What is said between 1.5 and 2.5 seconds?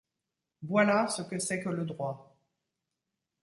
que le droit.